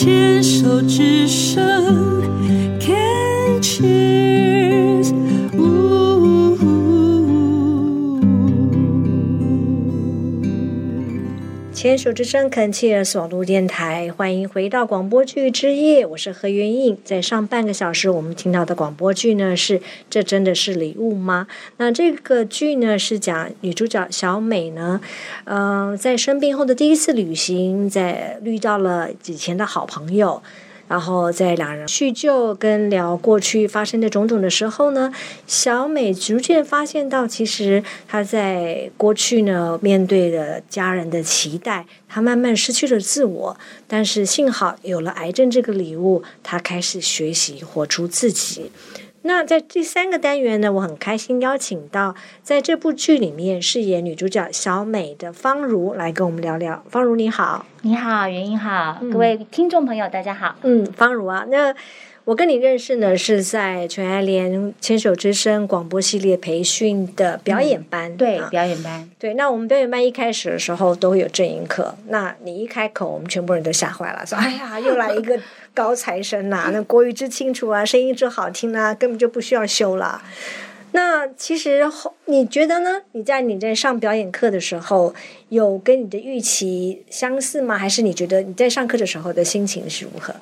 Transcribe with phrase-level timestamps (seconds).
[0.00, 1.62] 牵手之声，
[2.80, 5.12] Can cheers。
[11.81, 16.95] 牵手之声恳切索路电台，欢迎回到广播剧之夜，我是何元印。
[17.03, 21.47] 在上半个小时，我们听到的广播剧呢是《这真的是礼物吗》？
[21.77, 25.01] 那这个剧呢是讲女主角小美呢，
[25.45, 30.43] 嗯，在生病后的第一次旅行，在遇到了以前的好朋友。
[30.91, 35.09] 然后在两人叙旧跟聊过去发生的种种的时候呢，
[35.47, 43.57] 小美逐渐发现到，其实她在过去呢面对的家人的期待，她慢慢失去了自我。
[43.87, 48.69] 但是幸好有了癌症这个礼物，她开始学习活出自己。
[49.23, 56.83] 那在第三个单元呢，我很开心邀请到在这部剧里面饰演女主角小美的方如来跟我们聊聊。
[56.89, 60.55] 方如你好，你好，袁英好，各位听众朋友大家好。
[60.63, 61.73] 嗯，方如啊，那
[62.31, 69.33] 我跟你认识呢是在全爱联牵手之声广播系列培训的表演班，对，啊表演班，对。
[69.33, 75.37] 那我们表演班一开始的时候都会有正音课，那你一开口，我们全部人都吓坏了，说：“哎呀，又来一个
[75.73, 80.23] 高材生呐、那国语之清楚啊，声音之好听啊，根本就不需要修了。”
[80.93, 83.01] 那其实后你觉得呢？
[83.11, 85.13] 你在你在上表演课的时候，
[85.49, 87.77] 有跟你的预期相似吗？
[87.77, 90.33] 还是你觉得你在上课的时候的心情是如何？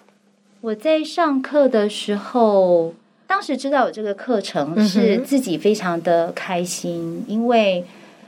[0.62, 2.94] 我在上课的时候，
[3.26, 7.86] 当时知道有这个课程，是自己非常的开心，因为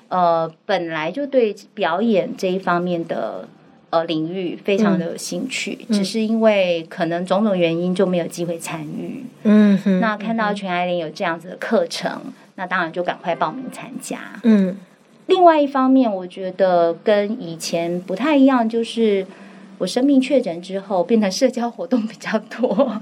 [0.07, 3.47] 呃本来就对表演这一方面的
[3.89, 9.25] 呃领域非常的有兴趣，嗯只是因为可能种种原因就没有机会参与。
[9.43, 12.21] 嗯哼那看到全爱玲有这样子的课程，
[12.55, 14.19] 那当然就赶快报名参加。
[14.43, 14.77] 嗯
[15.27, 19.25] 另外一方面，我觉得跟以前不太一样，就是
[19.81, 23.01] 我生病确诊之后，变成社交活动比较多，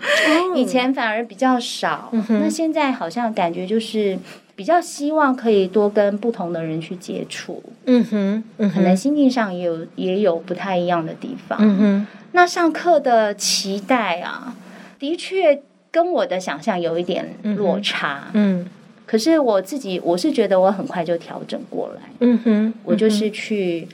[0.56, 2.08] 以前反而比较少。
[2.14, 4.18] 嗯那现在好像感觉就是
[4.56, 11.58] 比较希望可以多跟不同的人去接触，嗯哼嗯可能心境上也有也有不太一样的地方。
[11.62, 14.56] 嗯哼那上课的期待啊，
[14.98, 15.62] 的确
[15.92, 18.30] 跟我的想象有一点落差。
[18.32, 18.66] 嗯
[19.06, 22.02] 可是我自己，我是觉得我很快就调整过来。
[22.20, 23.88] 嗯哼，我就是去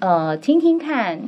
[0.00, 1.18] 呃听听看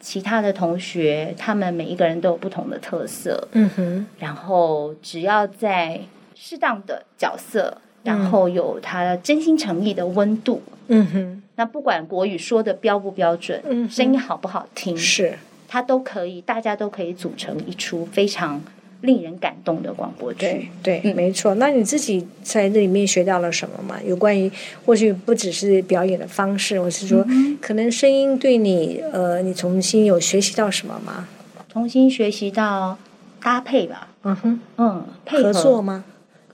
[0.00, 4.06] 其他的同学，他们每一个人都有不同的特色，嗯哼。
[4.18, 6.00] 然后只要在
[6.34, 10.62] 适当的角色，然后有他真心诚意的温度。
[10.88, 11.42] 嗯哼。
[11.56, 15.38] 那不管国语说的标不标准，嗯声音好不好听，是。
[15.68, 18.60] 他都可以，大家都可以组成一出非常
[19.02, 20.68] 令人感动的广播剧。
[20.82, 21.54] 对，嗯没错。
[21.54, 23.98] 那你自己在这里面学到了什么吗？
[24.06, 24.50] 有关于
[24.84, 27.24] 或许不只是表演的方式，我是说，
[27.60, 31.26] 可能声音对你，呃，你重新有学习到什么吗？
[31.72, 32.98] 重新学习到
[33.42, 36.04] 搭配吧，嗯哼，嗯，配合作吗？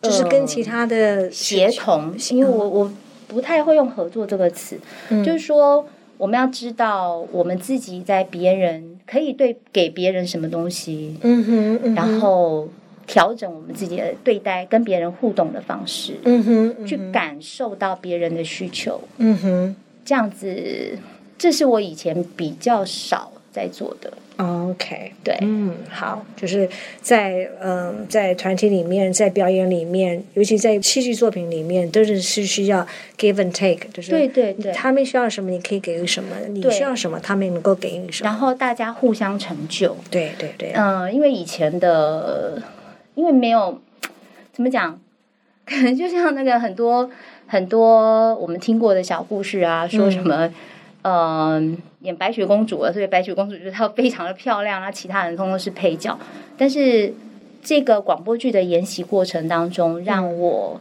[0.02, 2.92] 就是跟其他的协同，因为我我
[3.26, 4.78] 不太会用合作这个词，
[5.08, 5.84] 嗯就是说
[6.16, 11.94] 我们要知道我们自己在别人可以对给别人什么东西，嗯哼，嗯哼。
[11.94, 12.68] 然后
[13.06, 19.76] 调整我们自己的对待跟别人互动的方式，嗯哼，嗯去感受到别人的需求，嗯哼。
[20.04, 20.98] 这样子，
[21.38, 24.12] 这是我以前比较少在做的。
[24.36, 26.68] ，OK，对，嗯，好，就是
[27.00, 32.86] 在嗯、在团体里面，在表演里面，尤其在戏剧作品里面，都是是需要
[33.18, 34.72] give and take，就是对对对。
[34.72, 38.30] 他们需要什么，你可以给予什么；你需要什么，他们能够给予什么。
[38.30, 39.96] 然后大家互相成就。
[40.10, 42.62] 对对对，嗯、因为以前的，
[43.14, 43.80] 因为没有
[44.52, 44.98] 怎么讲，
[45.64, 47.10] 可能就像那个很多
[47.46, 50.52] 很多我们听过的小故事啊，说什么，
[51.02, 51.76] 嗯、
[52.06, 56.18] 演白雪公主了，所以白雪公主就是她非常的漂亮，那其他人通通是配角。
[56.56, 57.12] 但是
[57.62, 60.80] 这个广播剧的研习过程当中，让我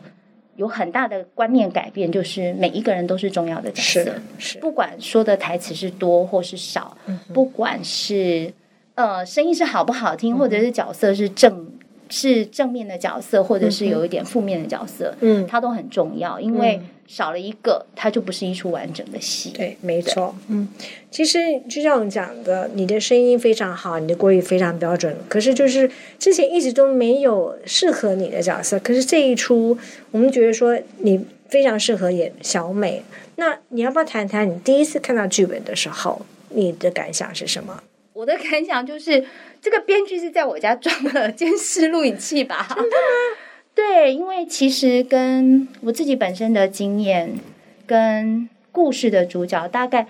[0.55, 4.03] 有很大的观念改变，就是每一个人都是重要的角色
[4.37, 4.53] 是。
[4.53, 6.95] 是，不管说的台词是多或是少，
[7.33, 8.53] 不管是
[8.93, 11.67] 呃声音是好不好听，或者是角色是正
[12.09, 19.51] 是正面的角色，或者是有一点负面的角色，嗯，它都很重要，因为少了一个，它就不是一出完整的戏。
[19.51, 20.67] 对，没错，嗯，
[21.11, 29.77] 其实就像我们讲的，你的声音非常好，你的国语非常标准，可是就是之前一直都没有适合你的角色，可是这一出，
[30.11, 33.03] 我们觉得说你非常适合演小美。
[33.37, 37.83] 那你要不要谈谈你第一次看到剧本的时候，你的感想是什么？
[38.13, 39.25] 我的感想就是，
[39.61, 42.65] 这个编剧是在我家装了 监视录影器吧？
[42.69, 43.44] 真的吗？
[43.75, 47.37] 对，因为其实跟我自己本身的经验
[47.85, 50.07] 跟故事的主角大概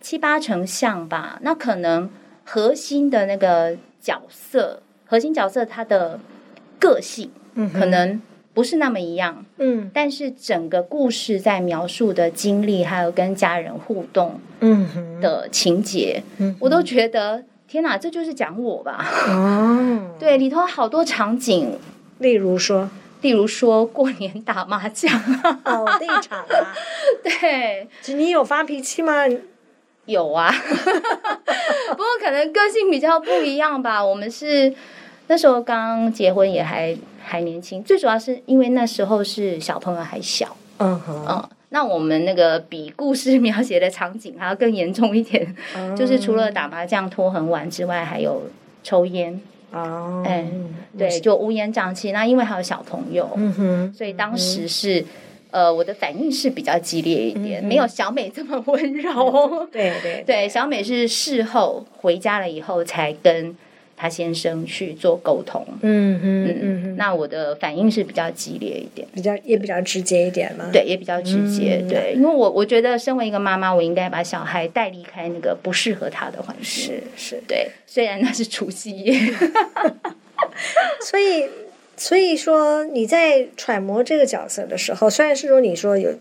[0.00, 1.38] 七八成像吧。
[1.42, 2.08] 那可能
[2.44, 6.20] 核心的那个角色核心角色他的
[6.78, 8.22] 个性嗯可能
[8.54, 19.04] 不是那么一样，嗯但是整个故事在描述的经历，还有跟家人互动嗯的情节，嗯我都觉得天哪，这就是讲我吧？
[19.28, 21.78] 哦，对，里头好多场景，
[22.18, 25.12] 例如说例如说过年打麻将，
[25.64, 26.74] 哦那一场啊，
[27.22, 29.12] 对，你有发脾气吗？
[30.06, 30.50] 有啊，
[31.90, 34.02] 不过可能个性比较不一样吧。
[34.04, 34.72] 我们是
[35.26, 41.48] 那时候刚结婚，也还还年轻，最主要是因为那时候是小朋友还小，嗯哼，嗯。
[41.70, 45.54] 那我们那个比故事描写的场景还要更严重一点，
[45.94, 48.44] 就是除了打麻将拖很晚之外，还有
[48.82, 49.38] 抽烟，
[49.72, 50.44] 哦，哎
[50.96, 52.12] 对，就乌烟瘴气。
[52.12, 55.04] 那因为还有小朋友，嗯哼，所以当时是，
[55.50, 59.68] 呃，我的反应是比较激烈一点，没有小美这么温柔。
[59.72, 63.54] 对对对，小美是事后回家了以后才跟
[63.98, 65.66] 她先生去做沟通。
[65.82, 70.70] 嗯嗯嗯嗯，那我的反应是比较激烈一点，比较也比较直接一点嘛。
[70.72, 71.84] 对，也比较直接。
[71.88, 76.64] 对，因为我我觉得身为一个妈妈，我应该把小孩带离开那个不适合他的环境。
[76.64, 79.18] 是是，对，虽然那是除夕夜。
[81.04, 81.48] 所以
[81.96, 86.14] 所以说你在揣摩这个角色的时候，虽然是说你说有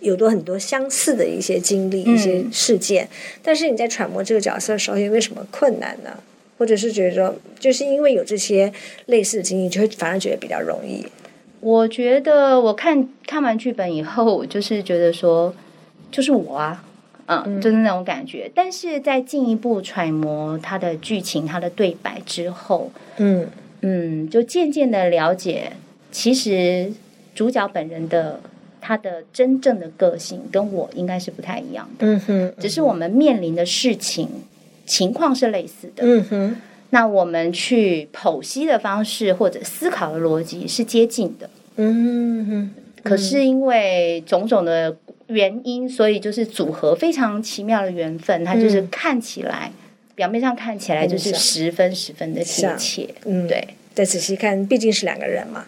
[0.00, 3.08] 有多很多相似的一些经历、一些事件，
[3.42, 6.10] 但是你在揣摩这个角色的时候，有没有什么困难呢？
[6.58, 8.72] 或者是觉得说，就是因为有这些
[9.06, 11.04] 类似的经历，就会反而觉得比较容易。
[11.60, 15.54] 我觉得我看看完剧本以后，我就是觉得说，
[16.10, 16.84] 就是我啊，
[17.26, 18.50] 嗯，就是那种感觉。
[18.54, 23.46] 但是在进一步揣摩他的剧情、他的对白之后，嗯
[23.80, 25.72] 嗯，就渐渐的了解，
[26.12, 26.92] 其实
[27.34, 28.40] 主角本人的
[28.80, 34.28] 他的真正的个性跟我应该是不太一样的，嗯哼只是我们面临的事情
[34.86, 36.02] 情况是类似的。
[36.04, 36.56] 嗯哼。
[36.90, 41.50] 那我们去剖析的方式或者思考的逻辑是接近的。
[41.74, 42.70] 嗯哼，
[43.02, 44.96] 可是因为种种的
[45.26, 49.72] 原因，所以就是组合非常奇妙的缘分，它就是看起来、
[50.14, 53.66] 表面上看起来就是十分十分的贴切，嗯，对。
[53.92, 55.64] 再仔细看，毕竟是两个人嘛，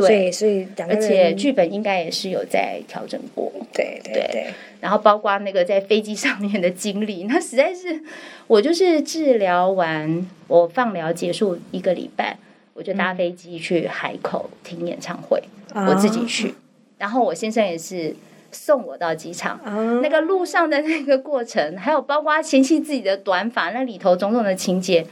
[0.00, 4.28] 所对，以所以两个，而且剧本应该也是有在调整过，对对对。
[4.32, 4.46] 对，
[4.80, 8.00] 然后包括那个在飞机上面的经历，那实在是
[8.46, 12.38] 我就是治疗完，我放疗结束一个礼拜，
[12.74, 15.42] 我就搭飞机去海口听演唱会，
[15.74, 16.54] 我自己去，
[16.98, 18.14] 然后我先生也是
[18.50, 19.58] 送我到机场。
[19.62, 25.04] 啊，那个路上的那个过程，还有包括前妻自己的短发，那里头种种的情节，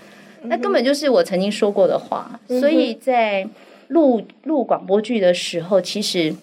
[0.45, 2.41] 那根本就是我曾经说过的话。
[2.49, 3.47] 所以在
[3.89, 6.35] 录录广播剧的时候，其实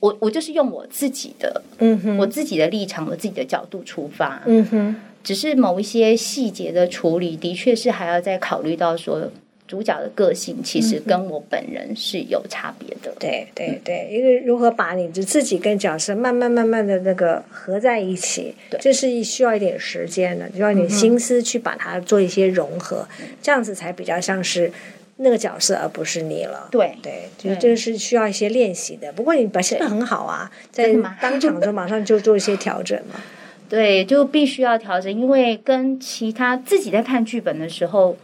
[0.00, 9.30] 我我就是用我自己的嗯哼，我自己的立场、我自己的角度出发，嗯哼，只是某一些细节的处理，的确是还要再考虑到说
[9.68, 13.14] 主角的个性，其实跟我本人是有差别的。
[13.18, 23.08] 对对对，一个如何把你的自己跟角色慢慢慢慢的那个合在一起，这是需要一点时间的，需要一点心思去把它做一些融合，
[23.40, 24.70] 这样子才比较像是
[25.16, 26.68] 那个角色，而不是你了。
[26.70, 29.12] 对对，就是这个是需要一些练习的。
[29.12, 33.20] 不过你表现的很好啊，在当场就 马上就做一些调整嘛。
[33.68, 38.16] 对，就必须要调整，因为跟其他自己在看剧本的时候，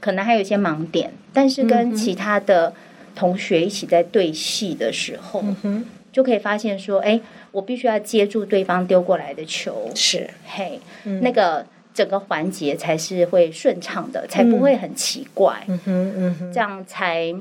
[0.00, 2.72] 可能还有一些盲点，但是跟其他的
[3.14, 7.20] 同学一起在对戏的时候，哼，就可以发现说，哎，
[7.50, 10.80] 我必须要接住对方丢过来的球，是，嘿，
[11.20, 17.34] 那个整个环节才是会顺畅的，才不会很奇怪，嗯哼嗯哼，这样才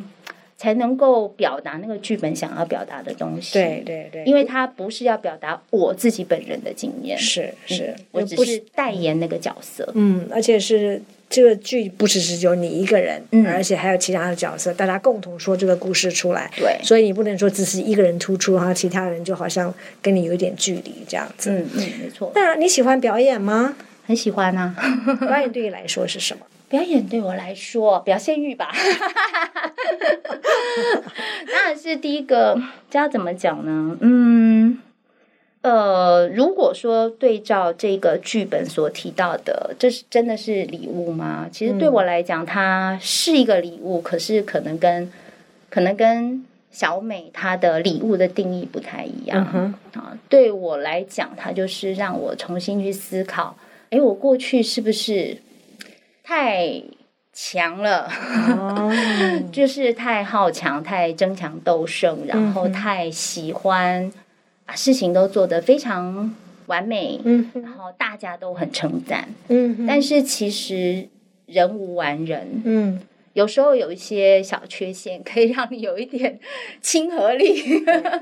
[0.58, 3.53] 才能够表达那个剧本想要表达的东西。
[3.53, 9.89] 对对对，因为他不是要表达我自己本人的经验，是是，我只不是代言那个角色。
[9.96, 16.51] 嗯，而且是这个剧不只是只有你一个人，嗯而且还有其他的角色，大家共同说这个故事出来。
[16.55, 21.50] 对所以你不能说只是一个人突出，然后其他人就好像跟你有一点距离这样子。
[21.50, 23.75] 嗯嗯，没错，那你喜欢表演吗？
[24.05, 24.75] 很喜欢啊。
[25.22, 26.46] 表演对你来说是什么？
[26.70, 28.72] 表演对我来说，表现欲吧，
[31.51, 32.58] 当然是第一个。
[32.89, 33.98] 这要怎么讲呢？
[34.00, 34.79] 嗯，
[35.63, 41.50] 呃，如果说对照这个剧本所提到的，这是真的是礼物吗？
[41.51, 45.12] 其实对我来讲，它是一个礼物，可是可能跟
[45.70, 49.46] 可能跟小美她的礼物的定义不太一样。
[49.53, 53.58] 嗯啊，对我来讲，它就是让我重新去思考，
[53.91, 55.38] 哎，我过去是不是
[56.24, 56.81] 太
[57.33, 58.10] 强了？
[58.57, 58.91] 哦，
[59.51, 64.12] 就是太好强、太争强斗胜，然后太喜欢
[64.65, 66.33] 把事情都做得非常
[66.67, 69.27] 完美，嗯然后大家都很称赞。
[69.50, 71.10] 嗯但是其实
[71.45, 73.01] 人无完人，嗯，
[73.33, 76.39] 有时候有一些小缺陷可以让你有一点
[76.81, 77.62] 亲和力，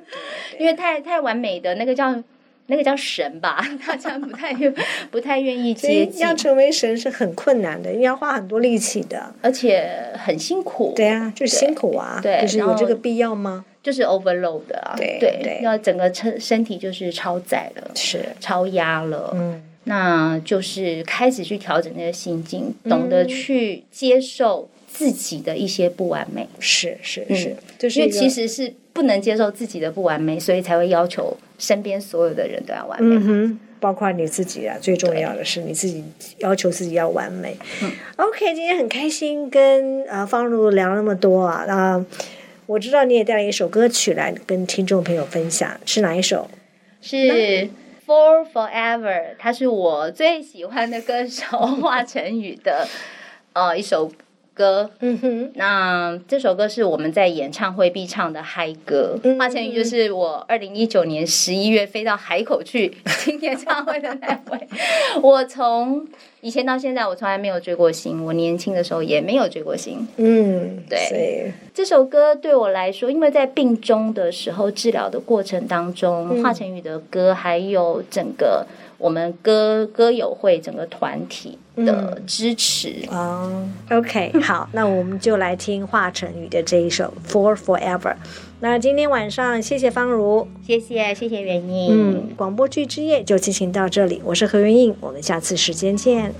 [0.59, 2.15] 因为太太完美的那个叫
[2.69, 4.53] 那个叫神吧， 大家不太
[5.11, 10.93] 不太愿意接近，要成为神是很困难的，要花很多力气的，而且很辛苦。
[10.95, 13.65] 对啊，就是辛苦啊，对，就是有这个必要吗？
[13.81, 36.03] 就是 overload 的啊，对对，要整个身身体就是超载了，是超压了，嗯，那就是开始去调整那个心境，懂得去接受自己的一些不完美，是是是，就是因为其实是不能接受自己的不完美，所以才会要求身边所有的人都要完美，嗯哼，包括你自己啊，最重要的是你自己
[36.39, 37.55] 要求自己要完美。
[37.83, 42.03] 嗯 OK，今天很开心跟啊方如聊那么多啊，那。
[42.69, 46.47] 我知道你也带了一首歌曲来跟听众朋友分享，是哪一首？
[47.01, 47.15] 是
[48.05, 49.01] 《For Forever》，
[49.39, 52.87] 他是我最喜欢的歌手 华晨宇的
[53.53, 54.11] 呃一首
[54.59, 54.89] 歌。
[54.99, 59.17] 嗯哼，那这首歌是我们在演唱会必唱的嗨歌。
[59.39, 62.89] 华晨宇就是我二零一九年十一月飞到海口去
[63.23, 64.67] 听演唱会的那位。
[65.21, 66.05] 我从
[66.41, 68.25] 以前到现在，我从来没有追过星。
[68.25, 70.05] 我年轻的时候也没有追过星。
[70.17, 71.53] 嗯，对。
[71.73, 83.49] 这首歌对我来说，因为在病中的时候治疗的过程当中，华晨宇的歌，还有整个我们歌歌友会整个团体的支持啊。
[83.91, 87.99] OK，好，那我们就来听华晨宇的这一首《For Forever》。
[88.61, 96.33] 那今天晚上，谢谢方如，谢谢谢谢袁英，嗯，广播剧之夜就进行到这里，我是何元印，我们下次时间见。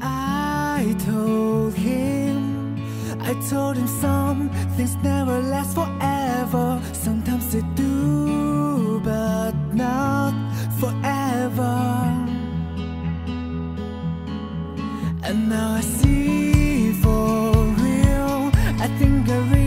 [0.00, 2.76] I told him,
[3.20, 6.78] I told him some things never last forever.
[6.92, 10.34] Sometimes they do, but not
[10.80, 12.13] forever.
[15.34, 17.50] And now I see for
[17.82, 18.52] real.
[18.84, 19.63] I think I really